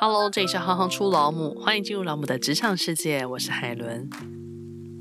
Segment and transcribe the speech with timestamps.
[0.00, 3.26] Hello，这里是行行出老母，欢迎进入老母的职场世界。
[3.26, 4.08] 我是海伦。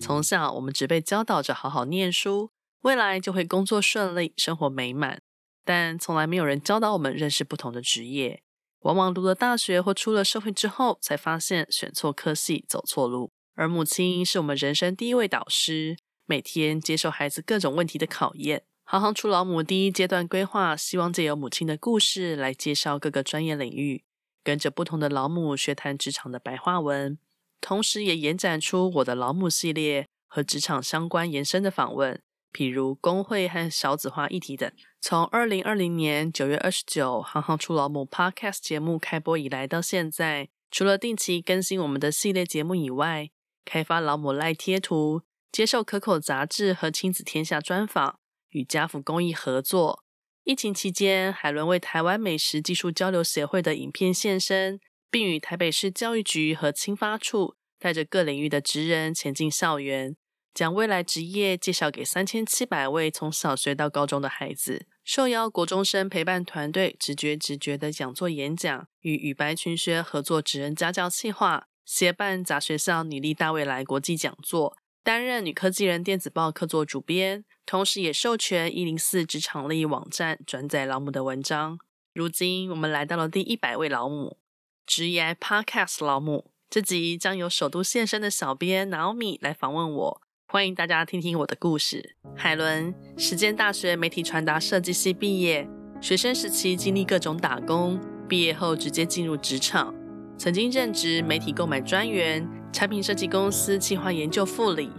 [0.01, 2.49] 从小我们只被教导着好好念书，
[2.81, 5.21] 未来就会工作顺利，生活美满。
[5.63, 8.41] 但从来没有人教导我们认识不同的职业。
[8.79, 13.29] 往往读了大学或出了社会之后，才发现选错科系，走错路。
[13.53, 15.95] 而母亲是我们人生第一位导师，
[16.25, 18.63] 每天接受孩子各种问题的考验。
[18.83, 24.03] 行行出老母第一阶段规划，希望借由母亲的故事来介绍各个专业领域，
[24.47, 27.19] 跟着不同的老母学谈职场的白话文，
[27.59, 32.21] 同时也延展出我的老母系列和职场相关延伸的访问，
[32.53, 34.71] 譬如工会和少子化议题等。
[35.01, 43.29] 从二零二零年九月二十九行行出老母 Podcast 节目开播以来到现在，除了定期更新我们的系列节目以外，
[43.65, 48.17] 开发老母赖贴图，接受可口杂志和亲子天下专访。
[48.51, 50.05] 与家福公益合作，
[50.47, 54.79] 疫情期间，海伦为台湾美食技术交流协会的影片献声，
[55.11, 60.15] 并与台北市教育局和青发处带着各领域的职人前进校园，
[60.53, 64.85] 将未来职业介绍给三千七百位从小学到高中的孩子。
[65.03, 74.77] 受邀国中生陪伴团队直觉直觉的讲座演讲，与与白群学合作职人家教企划，协办杂学校女力大未来国际讲座。
[75.03, 81.77] 担任女科技人电子报客座主编，同时也授权一零四职场力网站转载老母的文章。
[82.13, 84.37] 如今我们来到了第一百位老母，
[84.85, 86.49] 职涯 Podcast 老母。
[86.69, 92.15] 这集将由首都现身的小编 Naomi 来访问我，欢迎大家听听我的故事。
[92.37, 95.67] 海伦，时间大学媒体传达设计系毕业，
[95.99, 99.93] 学生时期经历各种打工，毕业后直接进入职场，
[100.37, 102.47] 曾经任职媒体购买专员。
[102.71, 104.89] 产品设计公司企划研究副理，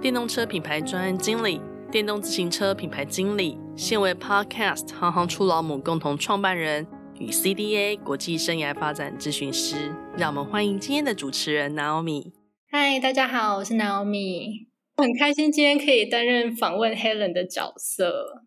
[0.00, 1.60] 电动车品牌专案经理，
[1.90, 6.84] 电动自行车品牌经理，现为 Podcast 行行出老母共同创办人
[7.20, 9.94] 与 CDA 国际生涯发展咨询师。
[10.18, 12.32] 让我们欢迎今天的主持人 Naomi。
[12.68, 18.42] 嗨，大家好，我是 Naomi，很开心今天可以担任访问 Helen 的角色。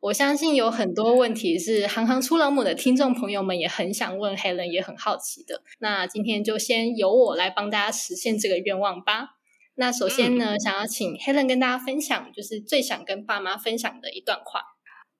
[0.00, 5.62] 我相信有很多问题是行行出老母的听众朋友们也很想问 Helen，也很好奇的。
[5.78, 9.36] 那今天就先由我来帮大家实现这个愿望吧。
[9.80, 14.60] 那首先呢，嗯、想要请 Helen 跟大家分享，就是最想跟爸妈分享的一段话。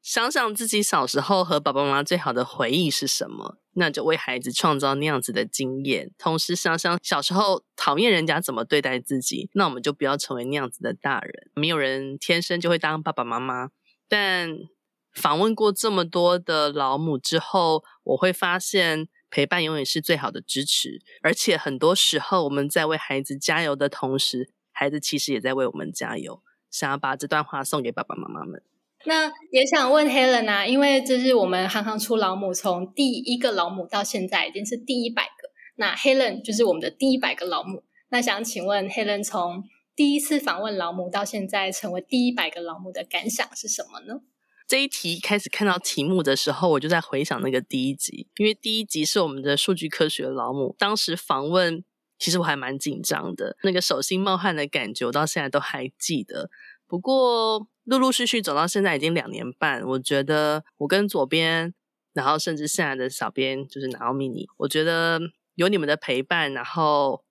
[0.03, 6.11] 想想自己小时候和爸爸妈妈最好的回忆是什么，那就为孩子创造那样子的经验。
[6.19, 11.51] 同时想想小时候讨厌人家怎么对待自己，那我们就不要成为那样子的大人。
[11.55, 13.71] 没有人天生就会当爸爸妈妈。
[14.11, 14.59] 但
[15.15, 26.43] 访问过这么多的老母之后，我会发现陪伴永远是最好的支持，而且很多时候我们在为孩子加油的同时，孩子其实也在为我们加油。
[26.71, 28.63] 想要把这段话送给爸爸妈妈们。
[29.07, 37.83] 那也想问 Helen 啊，因为这是我们行行出老母从第一个老母到现在已经是第一百个，那 Helen 就是我们的第一百个老母。
[38.11, 39.65] 那想请问 Helen 从
[39.97, 44.21] 第一次访问老母到现在成为第一百个老母的感想是什么呢？
[44.71, 51.83] 这一题开始看到题目的时候，我就在回想那个第一集，因为第一集是我们的数据科学老母，当时访问
[52.21, 56.49] 其实我还蛮紧张的，那个手心冒汗的感觉，我到现在都还记得。
[56.87, 61.75] 不过陆陆续续走到现在已经两年半，我觉得我跟左边，
[62.13, 65.21] 然后甚至现在的小编就是 Naomi 你，我觉得
[65.57, 67.25] 有你们的陪伴，然后。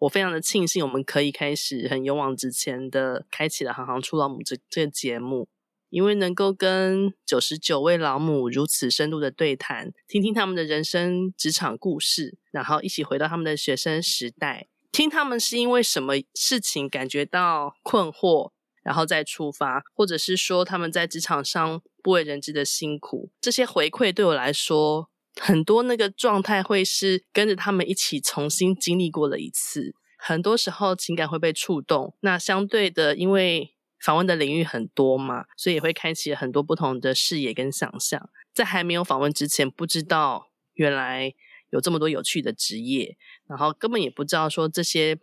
[0.00, 5.46] 我非常的庆幸，我们可以开始很勇往直前的开启了行行出老母这这个节目，
[5.90, 18.52] 因为能够跟九十九位老母如此深度的对谈，听听他们的人生职场故事，然后一起回到他们的学生时代，听他们是因为什么事情感觉到困惑，
[18.82, 25.10] 然后再出发，或者是说他们在职场上不为人知的辛苦，这些回馈对我来说。
[25.40, 32.14] 很多那个状态会是跟着他们一起重新经历过了一次，很多时候情感会被触动。
[32.20, 38.30] 那相对的，因为访问的领域很多嘛，所以也会开启很多不同的视野跟想象。
[38.52, 41.34] 在还没有访问之前，不知道原来
[41.70, 43.16] 有这么多有趣的职业，
[43.46, 45.18] 然后根本也不知道说这些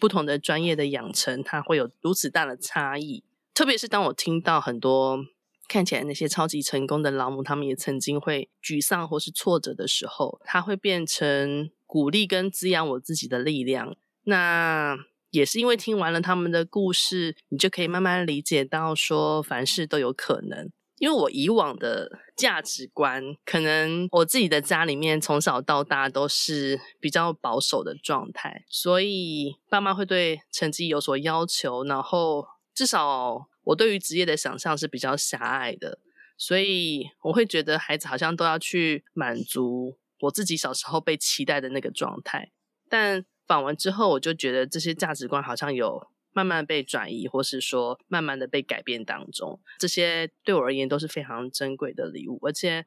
[0.00, 3.22] 不同的专业的养成，它会有如此大的差异。
[3.54, 5.24] 特别是当我听到很多。
[5.68, 13.96] 看起来那些超级成功的老母，他们也曾经会沮丧或是挫折的时候，他会变成鼓励跟滋养我自己的力量。
[14.24, 14.98] 那
[15.32, 20.70] 也是因为听完了他们的故事，你就可以慢慢理解到说，凡事都有可能。
[20.98, 33.48] 因为我以往的价值观，可能我自己的家里面从小到大都是比较保守的状态，所以爸妈会对成绩有所要求，然后至少。
[33.64, 36.00] 我对于职业的想象是比较狭隘的，
[36.36, 42.50] 所以我会觉得孩子好像都要去满足我自己小时候被期待的那个状态。
[42.88, 49.60] 但访完之后，我就觉得这些价值观好像有慢慢被转移，或是说慢慢的被改变当中。
[49.78, 52.38] 这些对我而言都是非常珍贵的礼物。
[52.46, 52.86] 而且，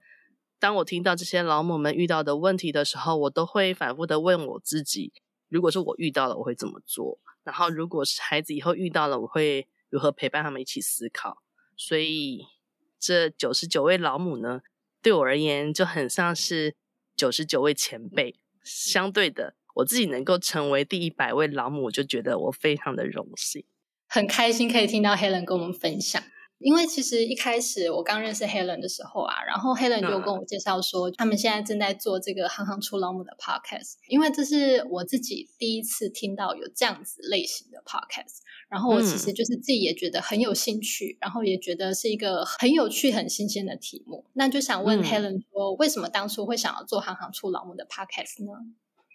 [0.58, 5.14] 当我听到这些老母们遇到的问题的时候，我都会反复的问我自己：
[5.50, 7.20] 如果是我遇到了，我会怎么做？
[7.44, 11.44] 然后，如果是孩子以后遇到了，我会如何陪伴他们一起思考？
[11.78, 12.48] 所以，
[13.00, 14.62] 这九十九位老母呢，
[15.04, 16.76] 对我而言就很像是
[17.16, 18.40] 九十九位前辈。
[18.64, 19.54] 相对的。
[19.76, 23.64] 我自己能够成为第一百位老母，我就觉得我非常的荣幸，
[24.08, 26.24] 很开心可以听到 Helen 跟我们分享。
[26.60, 38.38] 因为其实一开始我刚认识 Helen 的时候啊，然后 Helen 就跟我介绍说，他们现在正在做这个“行行出老母”的 Podcast，因为这是我自己第一次听到有这样子类型的 Podcast，
[38.70, 48.54] 然后我其实就是自己也觉得很有兴趣，然后也觉得是一个很有趣、很新鲜的题目，那就想问 Helen 说，为什么当初会想要做“行行出老母”的 Podcast 呢？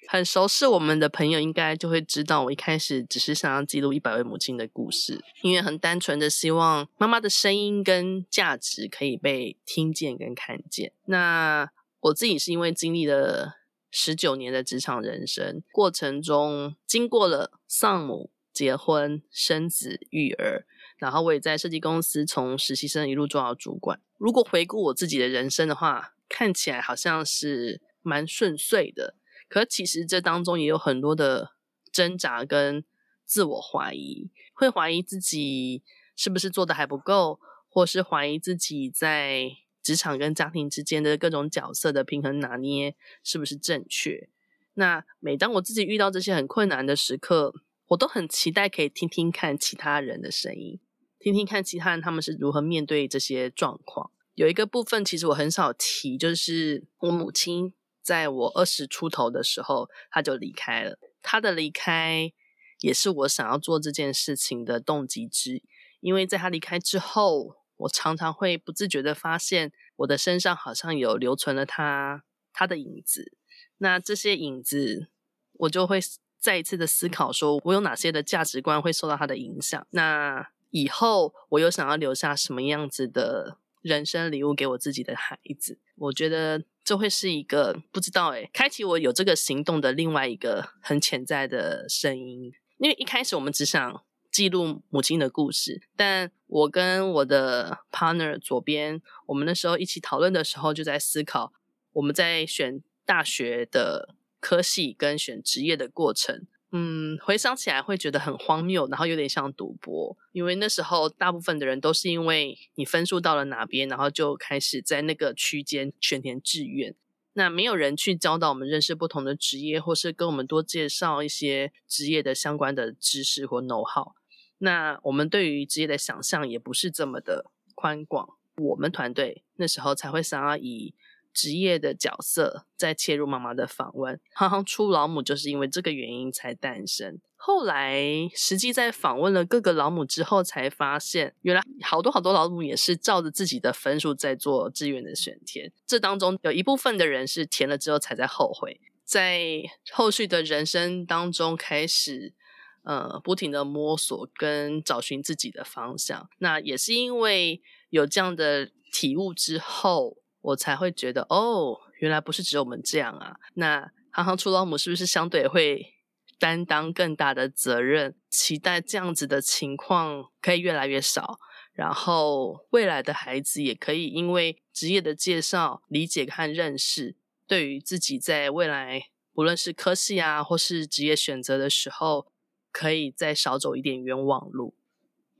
[0.08, 10.93] 很熟悉我们的朋友应该就会知道，我一开始只是想要记录一百位母亲的故事，因为很单纯的希望妈妈的声音跟价值可以被听见跟看见。
[11.06, 11.70] 那
[12.00, 13.58] 我自己是因为经历了
[13.91, 20.67] 十九年的职场人生过程中，经过了丧母、结婚、生子、育儿，
[20.97, 24.00] 然后我也在设计公司从实习生一路做到主管。
[24.17, 29.14] 如果回顾我自己的人生的话，看起来好像是蛮顺遂的。
[29.50, 31.50] 可其实这当中也有很多的
[31.91, 32.85] 挣扎跟
[33.26, 35.82] 自我怀疑，会怀疑自己
[36.14, 39.50] 是不是做的还不够，或是怀疑自己在
[39.82, 42.94] 职场跟家庭之间的各种角色的平衡拿捏
[43.25, 44.29] 是不是正确。
[44.75, 47.52] 那每当我自己遇到这些很困难的时刻，
[47.88, 50.79] 我都很期待可以听听看其他人的声音，
[51.19, 54.12] 听听看其他人他们是如何面对这些状况。
[54.37, 57.75] 有一个部分其实我很少提，就是我母亲。
[58.02, 60.99] 在我二十出头的时候，他就离开了。
[61.23, 62.32] 他的离开
[62.81, 65.62] 也是我想要做这件事情的动机之一。
[66.00, 73.32] 因为在他离开之后，我常常会不自觉的发现，我的身上好像有留存了他他的影子。
[73.79, 75.08] 那这些影子，
[75.52, 76.00] 我就会
[76.38, 79.87] 再一次的思考，说我有哪些的价值观会受到他的影响。
[79.91, 85.79] 那以后我又想要留下什么样子的人生礼物给我自己的孩子？
[85.97, 86.64] 我觉得。
[86.90, 92.52] 就会是一个不知道诶，开启我有这个行动的另外一个很潜在的声音。
[92.78, 94.02] 因为一开始我们只想
[94.32, 101.52] 记录母亲的故事，但我跟我的 partner 左边，我们那时候一起讨论的时候，就在思考
[101.92, 106.48] 我们在选大学的科系跟选职业的过程。
[106.72, 116.94] 嗯，回想起来会觉得很荒谬，然后有点像赌博，因为那时候大部分的人都是因为你分数到了哪边，然后就开始在那个区间选填志愿。
[117.32, 124.12] 那没有人去教导我们认识不同的职业，或是跟我们多介绍一些职业的相关的知识或 know-how。
[124.58, 128.37] 那我们对于职业的想象也不是这么的宽广。
[128.56, 130.94] 我们团队那时候才会想要以。
[131.32, 137.21] 职业的角色在切入妈妈的访问，行行出老母就是因为这个原因才诞生。
[137.43, 138.05] 后来
[138.35, 145.73] 实际在访问了各个老母之后，才发现原来好多好多老母也是照着自己的分数在做志愿的选填。
[145.87, 152.35] 这当中有一部分的人是填了之后才在后悔，在后续的人生当中开始
[152.83, 156.28] 呃不停的摸索跟找寻自己的方向。
[156.38, 160.19] 那也是因为有这样的体悟之后。
[160.40, 163.37] 我才会觉得哦，原来不是只有我们这样啊。
[163.54, 165.94] 那行行出老母是不是相对会
[166.38, 168.14] 担当更大的责任？
[168.28, 171.38] 期待这样子的情况可以越来越少，
[171.73, 177.16] 然后未来的孩子也可以因为职业的介绍、理解和认识，
[177.47, 179.02] 对于自己在未来
[179.35, 182.32] 不论是科系啊，或是职业选择的时候，
[182.73, 184.75] 可以再少走一点冤枉路。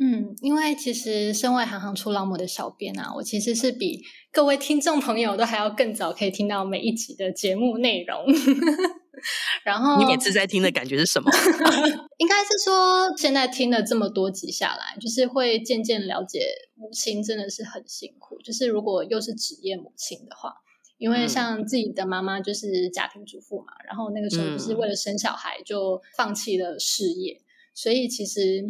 [0.03, 4.01] 嗯，因为其实身为行行出老母的小编啊，我其实是比
[4.33, 8.25] 各位听众朋友都还要更早可以听到每一集的节目内容。
[9.63, 11.31] 然后你每次在听的感觉是什么？
[12.17, 18.41] 应该是说，现在听了这么多集下来，就是会渐渐了解母亲真的是很辛苦。
[18.41, 20.55] 就是如果又是职业母亲的话，
[20.97, 28.65] 因为像自己的妈妈就是家庭主妇嘛，然后那个时候就是为了生小孩就放弃了事业，嗯、所以其实。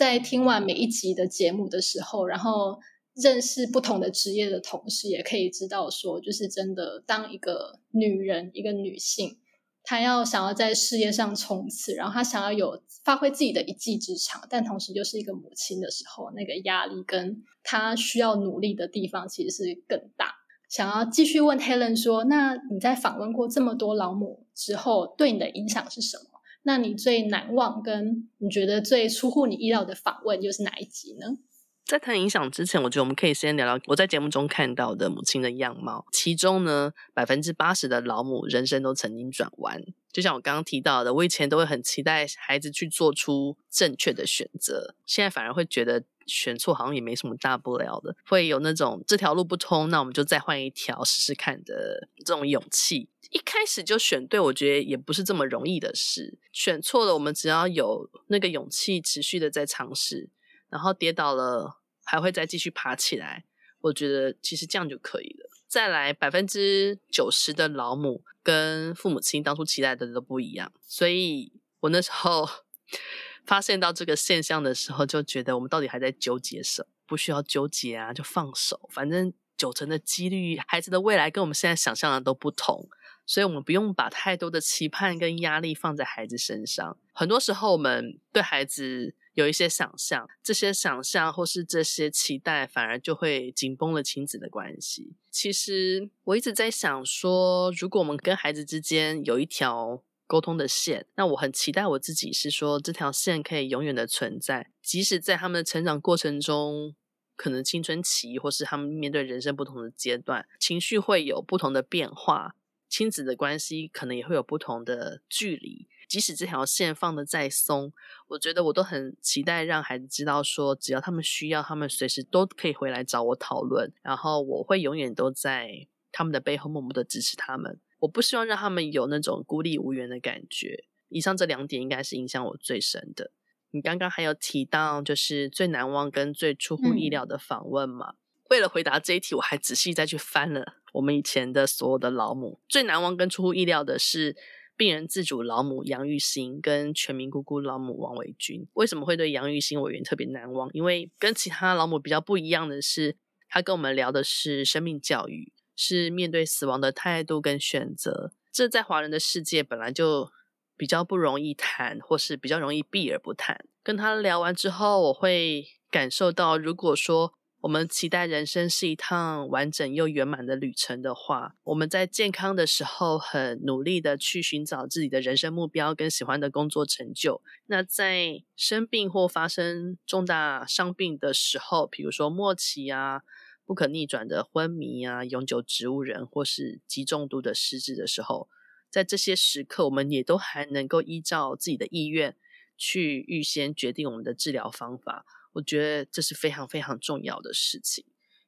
[0.00, 2.78] 在听完每一集的节目的时候，然后
[3.14, 9.36] 认识不同的职业的同时，也可以知道说，就是真的，当一个女人，一个女性，
[9.82, 20.32] 她要想要在事业上冲刺，然后她想要有发挥自己的一技之长，但同时又是一个母亲的时候，那个压力跟她需要努力的地方其实是更大。
[20.70, 26.29] 想要继续问 Helen 说，那你在访问过这么多老母之后，对你的影响是什么？
[26.62, 31.38] 那你最难忘跟你觉得最出乎你意料的访问又是哪一集呢？
[31.86, 36.06] 在谈影响之前，我觉得我们可以先聊聊我在节目中看到的母亲的样貌。
[36.12, 39.82] 其中呢，百分之八十的老母人生都曾经转弯。
[40.12, 53.08] 就像我刚刚提到的，我以前都会很期待孩子去做出正确的选择，现在反而会觉得选错好像也没什么大不了的，会有那种这条路不通，那我们就再换一条试试看的这种勇气。
[53.30, 56.38] 一开始就选对，我觉得也不是这么容易的事。
[56.52, 60.28] 选错了，我们只要有那个勇气，持续的在尝试，
[60.68, 61.78] 然后跌倒了。
[62.02, 63.44] 还会再继续爬起来，
[63.82, 65.49] 我觉得其实这样就可以了。
[65.70, 72.48] 再来，百分之九十的老母跟父母亲当初期待的都不一样，所以我那时候
[73.46, 76.88] 发现到这个现象的时候，就觉得我们到底还在纠结什么？
[77.06, 78.90] 不需要纠结啊，就放手。
[78.92, 82.88] 反正九成的几率，孩子的未来跟我们现在想象的都不同，
[83.24, 86.98] 所以我们不用把太多的期盼跟压力放在孩子身上。
[87.12, 89.14] 很多时候，我们对孩子。
[89.34, 95.14] 有一些想象，这些想象或是这些期待，反而就会紧绷了亲子的关系。
[95.30, 106.94] 其实我一直在想说，如果我们跟孩子之间有一条沟通的线，那我很期待我自己是说，这条线可以永远的存在，即使在他们的成长过程中，
[107.36, 112.56] 可能青春期或是他们面对人生不同的阶段，情绪会有不同的变化，
[112.88, 115.88] 亲子的关系可能也会有不同的距离。
[116.10, 117.92] 即使这条线放的再松，
[118.26, 127.78] 我觉得我都很期待让孩子知道说，只要他们需要，他们随时都可以回来找我讨论，然后我会永远都在他们的背后默默的支持他们。
[128.00, 130.82] 我不希望让他们有那种孤立无援的感觉。
[131.10, 133.30] 以上这两点应该是影响我最深的。
[133.70, 138.10] 你刚刚还有提到就是最难忘跟最出乎意料的访问嘛？
[138.10, 138.16] 嗯。
[138.50, 142.58] 为了回答这一题，我还仔细再去翻了我们以前的所有的老母。
[142.68, 144.36] 最难忘跟出乎意料的是。
[144.80, 150.70] 病人自主老母杨玉兴跟全民姑姑老母王维君，为什么会对杨玉兴委员特别难忘？
[150.72, 158.32] 因为跟其他老母比较不一样的是，他跟我们聊的是生命教育，是面对死亡的态度跟选择。
[158.50, 160.30] 这在华人的世界本来就
[160.78, 163.62] 比较不容易谈，或是比较容易避而不谈。
[163.82, 177.42] 跟他聊完之后，我会感受到，如果说我们期待人生是一趟完整又圆满的旅程的话，我们在健康的时候很努力的去寻找自己的人生目标跟喜欢的工作成就。
[177.66, 183.20] 那在生病或发生重大伤病的时候，比如说末期啊、
[183.66, 188.48] 不可逆转的昏迷啊、永久植物人或是极重度的失智的时候，
[188.88, 192.34] 在这些时刻，我们也都还能够依照自己的意愿
[192.78, 195.26] 去预先决定我们的治疗方法。
[195.52, 198.04] 我觉得这是非常非常重要的事情，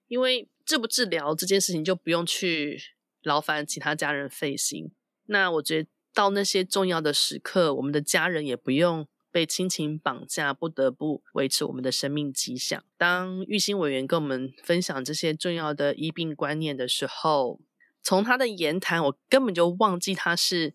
[0.09, 2.81] 因为治不治疗这件事情就不用去
[3.23, 4.93] 劳烦其他家人费心。
[5.27, 12.85] 那我觉得到那些重要的时刻，我们的家人也不用被亲情绑架，不得不维持我们的生命迹象。
[12.99, 17.61] 当玉兴委员跟我们分享这些重要的医病观念的时候，
[18.03, 20.75] 从他的言谈，我根本就忘记他是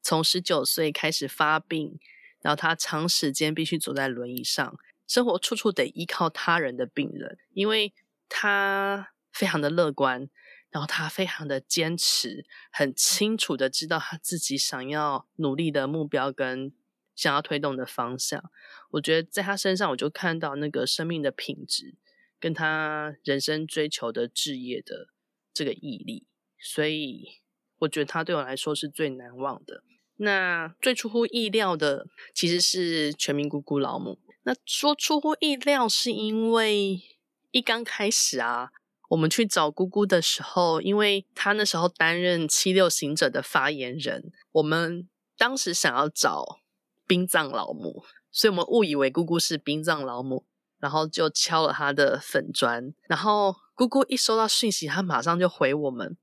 [0.00, 1.98] 从十九岁开始发病，
[2.40, 4.78] 然后他长时间必须坐在轮椅上。
[5.10, 7.92] 生活处处得依靠他人的病人，因为
[8.28, 10.30] 他非常的乐观，
[10.70, 16.72] 然后他非常的坚持，很清楚的知道他自己想要努力的目标跟
[17.16, 18.52] 想要推动的方向。
[18.90, 21.96] 我觉得在他身上，我就看到那个生命的品质，
[22.38, 25.08] 跟他人生追求的志业的
[25.52, 26.28] 这个毅力，
[26.60, 27.40] 所以
[27.80, 29.82] 我觉得他对我来说是最难忘的。
[30.18, 34.20] 那最出乎意料的，其实是全民姑姑老母。
[34.42, 37.02] 那说出乎意料，是因为
[37.50, 38.70] 一刚开始啊，
[39.10, 46.60] 我们去找姑姑的时候，因为她那时候担任七六行者的发言人，我们当时想要找
[47.06, 50.46] 殡葬老母，所以我们误以为姑姑是殡葬老母，
[50.78, 56.16] 然后就敲了她的粉砖，然后姑姑一收到讯息，她马上就回我们，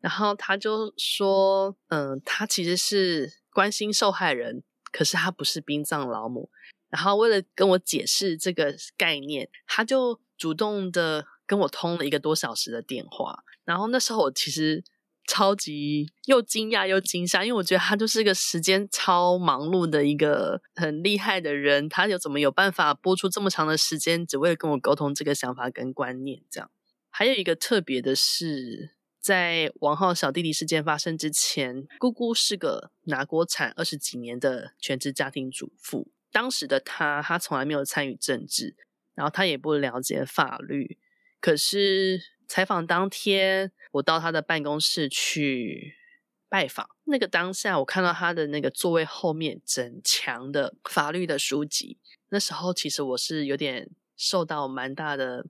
[0.00, 6.50] 然后她就说，嗯，她其实是关心受害人，可是她不是殡葬老母。
[6.92, 13.42] 然后为了跟我解释这个概念，他就主动的跟我通了一个多小时的电话。
[13.64, 14.84] 然后那时候我其实
[15.26, 26.42] 超级又惊讶又惊吓，因为我觉得他就是一个时间超忙碌的一个很厉害的人，他有怎么有办法播出这么长的时间，只为了跟我沟通这个想法跟观念？
[26.50, 26.70] 这样。
[27.08, 36.08] 还有一个特别的是，在王浩小弟弟事件发生之前，姑姑是个拿锅铲二十几年的全职家庭主妇。
[36.32, 38.74] 当时的他，他从来没有参与政治，
[39.14, 40.98] 然后他也不了解法律。
[41.38, 45.94] 可是采访当天，我到他的办公室去
[46.48, 46.88] 拜访。
[47.04, 51.98] 那个当下，我看到他的那个座位后面整墙的法律的书籍。
[52.30, 55.44] 那时候其实我是有点受到蛮大的，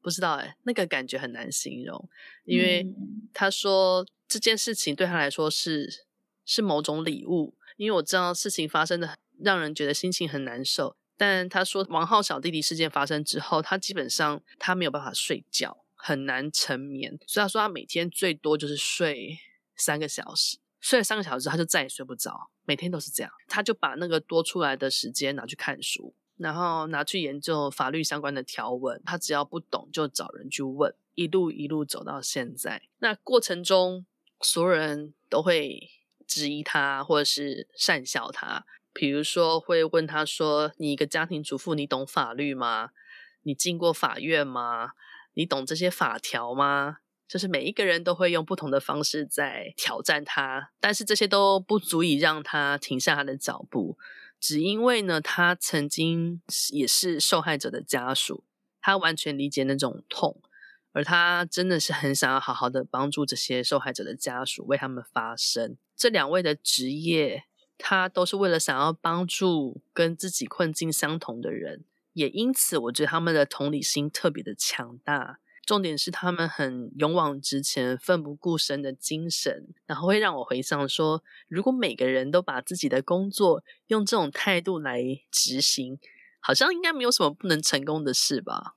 [0.00, 2.08] 不知道哎，那个感觉很难形容。
[2.44, 2.86] 因为
[3.32, 6.06] 他说这件事情对他来说是
[6.44, 9.14] 是某种礼物，因为我知道事情发生的
[9.44, 10.96] 让人觉得心情很难受。
[11.16, 17.16] 但他说王浩小弟弟事件发生之后，他基本上他没有办法睡觉，很难沉眠。
[17.28, 19.38] 所以他说他每天最多就是睡
[19.76, 23.30] 三个小时，睡了三个小时他就再也睡不着，每天都是这样。
[23.46, 29.00] 他就把那个多出来的时间拿去看书，然后拿去研究法律相关的条文。
[29.06, 32.82] 他只要不懂就找人去问，一路一路走到现在。
[32.98, 34.04] 那过程中，
[34.40, 35.90] 所有人都会
[36.26, 38.66] 质疑他，或者是讪笑他。
[38.94, 42.90] 比如说，会问他说：“你一个家庭主妇，你懂法律吗？
[43.42, 44.92] 你进过法院吗？
[45.34, 53.98] 你懂这些法条吗？”就是每一个人都会用不同的方式在挑战他，但是这些都不足以让他停下他的脚步。
[54.38, 58.44] 只因为呢，他曾经也是受害者的家属，
[58.80, 60.40] 他完全理解那种痛，
[60.92, 65.76] 而他真的是很想要好好的帮助这些受害者的家属，为他们发声。
[65.96, 67.44] 这两位的职业。
[67.78, 75.38] 他都是为了想要帮助跟自己困境相同的人，也因此我觉得他们的同理心特别的强大。
[75.66, 85.98] 重点是他们很勇往直前、奋不顾身的精神，然后会让我回想说，如果每个人都把自己的工作用这种态度来执行，
[86.38, 88.74] 好像应该没有什么不能成功的事吧？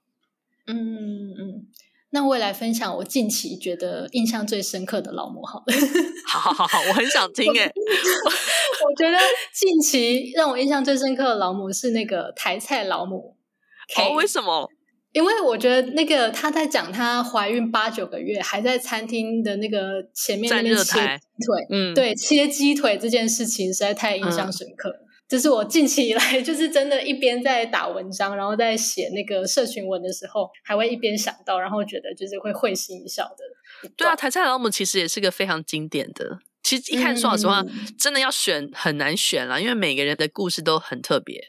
[0.65, 1.67] 嗯嗯。
[2.11, 5.65] 那我也来分享我近期觉得印象最深刻的劳模好了。
[6.25, 7.69] 好好好好，我很想听 诶。
[8.85, 9.17] 我觉得
[9.53, 13.35] 近期让我印象最深刻的劳模是那个台菜劳模。
[13.97, 14.69] 哦，为什么？
[15.13, 24.89] 因为我觉得那个她在讲她怀孕八九个月，还在餐厅的那个前面那边切鸡腿，嗯，对，切鸡腿这件事情实在太印象深刻。
[24.89, 33.89] 嗯这是我近期以来，就是真的，一边在打文章，然后在写那个社群文的时候，还会一边想到，然后觉得就是会会心一笑的。
[33.97, 36.39] 对啊，台菜老母其实也是个非常经典的。
[36.67, 41.41] 其实一开始说老实话，嗯、真的要选很难选了，因为每个人的故事都很特别，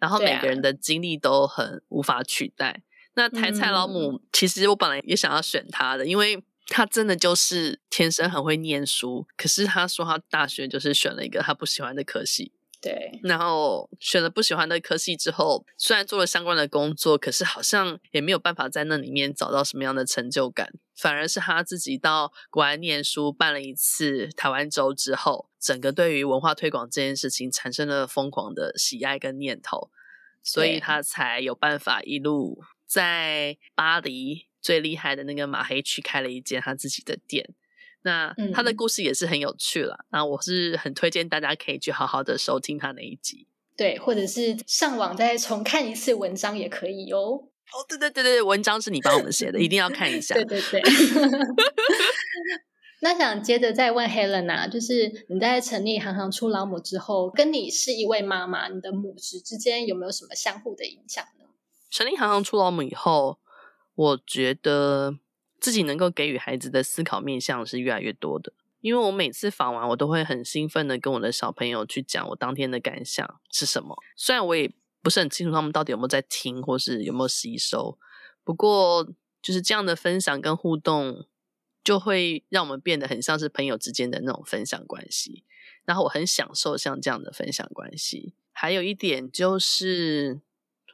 [0.00, 2.70] 然后每个人的经历都很无法取代。
[2.70, 2.76] 啊、
[3.14, 12.50] 那台菜老母，其实我本来也想要选他的，因为他真的就是天生很会念书，可是他说他大学就是选了一个他不喜欢的科系。
[12.82, 20.72] 对，然后选了不喜欢的科系之后，虽然做了相关的工作，可是好像也没有办法在那里面找到什么样的成就感。
[20.96, 29.90] 反而是他自己到国外念书，办了一次台湾周之后，整个对于文化推广这件事情产生了疯狂的喜爱跟念头，
[30.42, 37.54] 所以他才有办法一路在巴黎最厉害的那个马黑区开了一间他自己的店。
[38.02, 43.46] 那他的故事也是很有趣了，那、嗯、我是很推荐大家可以去好好的收听他那一集，
[43.78, 47.48] 对，或者是上网再重看一次文章也可以哦。
[47.72, 50.34] 哦，对对对对，文章是你帮我们写的，一定要看一下。
[50.36, 50.82] 对对对。
[53.00, 61.44] 那想接着再问 Helen 啊，就是你在成立行行出老母之后，跟你是一位妈妈，你的母职之间有没有什么相互的影响呢？
[61.90, 63.38] 成立行行出老母以后，
[63.94, 65.18] 我觉得。
[65.60, 73.96] 自己能够给予孩子的思考面向是越来越多的，因为我每次访完，我都会很兴奋的跟我的小朋友去讲我当天的感想是什么。
[74.14, 74.70] 虽然我也
[75.04, 77.96] 不是很清楚他们到底有没有在听，或是有没有吸收，
[78.42, 79.06] 不过
[79.40, 81.26] 就是这样的分享跟互动，
[81.84, 85.44] 就会让我们变得很像是朋友之间的那种分享关系。
[85.84, 88.34] 然后我很享受像这样的分享关系。
[88.50, 90.40] 还有一点就是，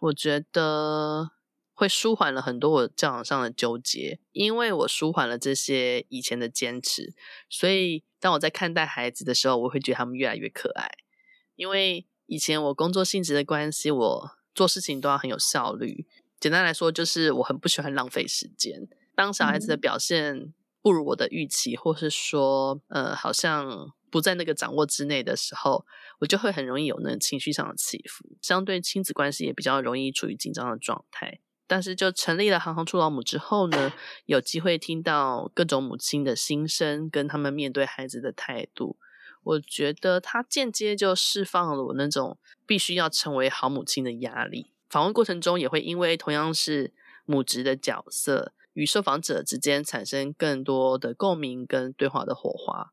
[0.01, 1.31] 我觉得。
[1.73, 7.15] 会舒缓了很多我教养上的纠结，因为我舒缓了这些以前的坚持，
[7.49, 10.91] 所以当我在看待孩子的时候，我会觉得他们越来越可爱。
[11.57, 16.07] 因为以前我工作性质的关系，我做事情都要很有效率。
[16.39, 18.89] 简单来说，就是我很不喜欢浪费时间。
[19.17, 25.85] 当小孩子的表现不如我的预期，或是说，呃，好像不在那个掌握之内的时候，
[26.21, 31.41] 我就会很容易有那个情绪上的起伏，相对亲子关系也比较容易处于紧张的状态。
[31.67, 33.93] 但是，就成立了行行出老母之后呢，
[34.27, 38.99] 有机会听到各种母亲的心声，跟他们面对孩子的态度，
[39.43, 44.73] 我觉得他间接就释放了我那种必须要成为好母亲的压力。
[44.89, 46.93] 访问过程中，也会因为同样是
[47.25, 52.93] 母职的角色，与受访者之间产生更多的共鸣跟对话的火花。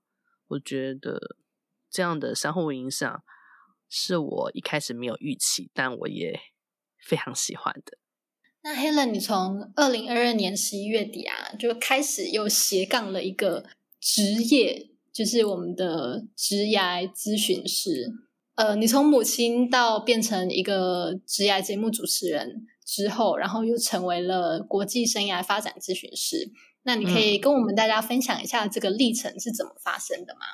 [0.50, 1.36] 我觉得
[1.90, 3.24] 这样的相互影响，
[3.90, 6.40] 是我一开始没有预期，但我也
[7.04, 7.98] 非常喜欢的。
[8.62, 13.66] 那 Helen，你从二零二二年十一月底啊，就开始又斜杠了一个
[14.00, 18.14] 职业，就是我们的职涯咨询师。
[18.54, 26.52] 呃，你从母亲到变成一个职涯节目主持人之后，然后又成为了国际生涯发展咨询师。
[26.84, 30.46] 那你可以跟我们大家分享一下这个历程是怎么发生的吗？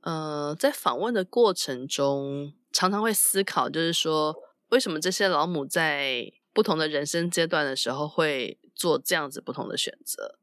[0.00, 4.34] 呃，在访问的过程中，常常会思考，就是说，
[4.70, 10.40] 为什么这些老母在不同的人生阶段的时候会做这样子不同的选择？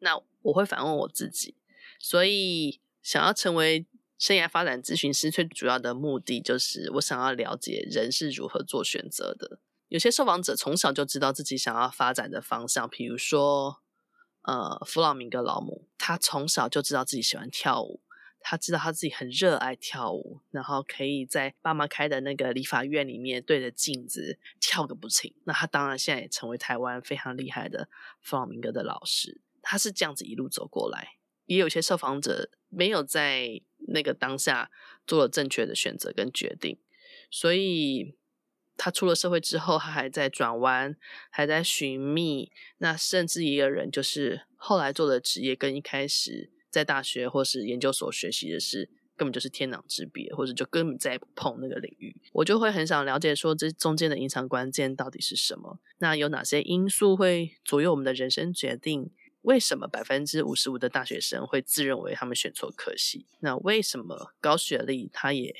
[0.00, 1.54] 那我会反问我自己，
[2.08, 3.84] 所以想要成为
[4.16, 9.58] 生涯发展咨询师，最主要的目的就是我想要了解人是如何做选择的。
[9.88, 13.82] 有些受访者从小就知道自己想要发展的方向，比如说，
[14.42, 18.00] 呃，弗朗明哥老母，她从小就知道自己喜欢跳舞。
[18.38, 25.34] 他知道他自己很热爱跳舞，然后可以在爸妈开的那个理发院里面对着镜子跳个不停。
[25.42, 27.88] 那他当然现在也成为台湾非常厉害的
[28.20, 29.40] 弗朗明哥的老师。
[29.60, 31.15] 他是这样子一路走过来。
[31.46, 34.70] 也有些受访者没有在那个当下
[35.06, 36.78] 做了正确的选择跟决定，
[37.30, 38.14] 所以
[38.76, 40.96] 他出了社会之后，他还在转弯，
[41.30, 42.52] 还在寻觅。
[42.78, 46.52] 那甚至也有人就是后来做的职业跟一开始。
[46.68, 52.14] 在大学或是研究所学习的事，根本就是天壤之别，或者就根本再也不碰那个领域。
[52.34, 55.80] 我就会很想了解，说这中间的影响关键到底是什么？
[56.00, 59.10] 那有哪些因素会左右我们的人生决定？
[59.46, 63.26] 为什么百分之五十五的大学生会自认为他们选错科系？
[63.40, 65.54] 那为什么高学历他也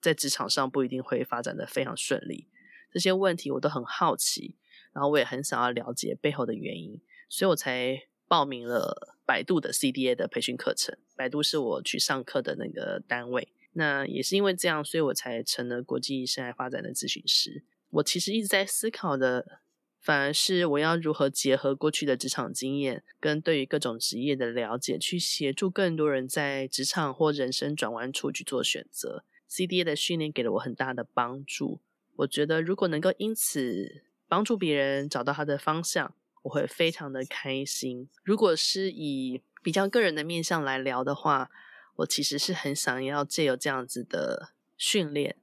[0.00, 2.48] 在职场上不一定会发展得非常顺利？
[2.92, 4.56] 这些问题我都很好奇，
[4.92, 9.14] 然后我也很想要了解背后的原因，所以我才报名了。
[9.28, 13.52] 百度的 CDA 的培训课程，百度是我去上课的那个单位。
[13.74, 17.62] 那也是因为这样，所以我才成了国际生涯发展的咨询师。
[17.90, 19.60] 我其实一直在思考的，
[20.08, 29.22] 反而是我要如何结合过去的职场经验，跟对于各种职业的了解，去协助更多人在职场或人生转弯处去做选择。
[29.50, 31.80] CDA 的训练给了我很大的帮助。
[32.16, 38.08] 我觉得如果能够因此帮助别人找到他的方向，我会非常的开心。
[38.22, 41.50] 如果是以比较个人的面向来聊的话，
[41.96, 45.36] 我其实是很想要借由这样子的训练，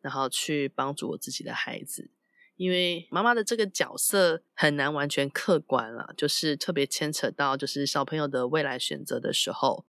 [0.00, 2.10] 然后去帮助我自己的孩子。
[2.56, 9.84] 因为妈妈的这个角色很难完全客观了，就是特别牵扯到就是小朋友的未来选择的时候，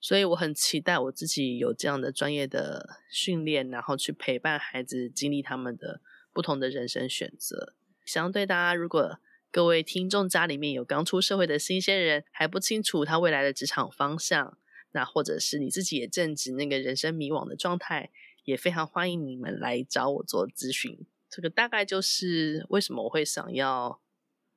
[0.00, 6.00] 所以我很期待我自己有这样的专业的训练，然后去陪伴孩子经历他们的
[6.32, 7.74] 不同的人生选择。
[8.06, 9.18] 相对大家如果
[9.50, 14.56] 各位听众家里面有刚出社会的新鲜人，还不清楚他未来的职场方向，
[14.92, 18.10] 那或者是你自己也正值那个人生迷惘的状态，
[18.44, 21.06] 也非常欢迎你们来找我做咨询。
[21.30, 24.00] 这个大概就是为什么我会想要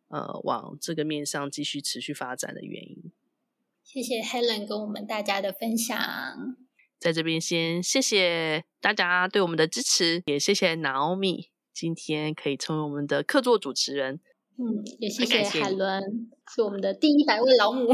[0.07, 3.11] 呃往这个面上继续持续发展的原因。
[3.83, 5.97] 谢谢 Helen 跟我们大家的分享，
[6.97, 14.21] 在这边先谢谢大家对我们的支持，也谢谢 Naomi 今天可以成为我们的客座主持人。
[14.57, 17.93] 嗯，也谢谢海伦，是我们的第一百位老母。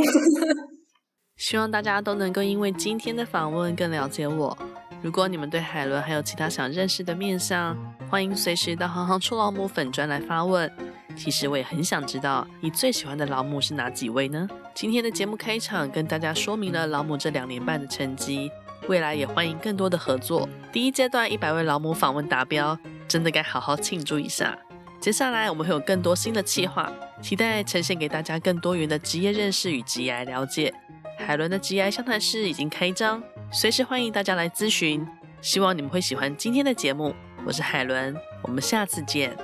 [1.35, 4.57] 希望大家都能够因为今天的访问更了解我。
[5.01, 7.77] 如果你们对海伦还有其他想认识的面相，
[8.09, 10.71] 欢迎随时到行行出老母粉专来发问。
[11.15, 14.47] 其实我也很想知道，你最喜欢的老母是哪几位呢？
[14.73, 18.51] 今天的节目开场跟大家说明了老母这两年半的成绩，
[18.87, 20.47] 未来也欢迎更多的合作。
[20.71, 24.57] 第一阶段一百位老母访问达标，真的该好好庆祝一下。
[24.99, 30.73] 接下来我们会有更多新的企划，期待呈现给大家更多元的职业认识与职涯了解。
[31.19, 35.05] 海伦的职涯相谈室已经开张，随时欢迎大家来咨询。
[35.41, 37.13] 希望你们会喜欢今天的节目，
[37.45, 39.35] 我是海伦，我们下次见。